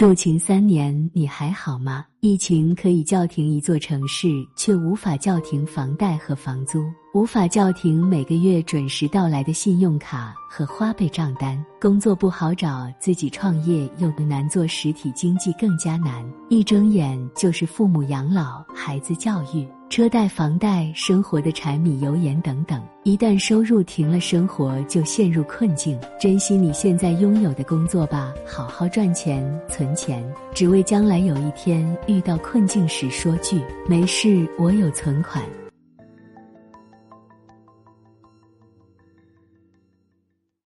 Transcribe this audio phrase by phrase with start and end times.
[0.00, 2.06] 疫情三年，你还好吗？
[2.20, 11.62] 疫情可以叫停一座城市，却无法叫停房贷和房租，无法叫停每个月准时到来的信用卡和花呗账单。
[11.78, 16.24] 工作不好找，自己创业又难做，实体经济更加难。
[16.48, 19.68] 一睁眼就是父母养老、孩子教育。
[19.90, 25.98] 车贷、房贷、生活的柴米油盐等等，一旦收入停了，生活就陷入困境。
[26.20, 35.42] 珍惜你现在拥有的工作吧，好好赚钱、存钱，只为将来有一天遇到困境时说句“没事，我有存款”。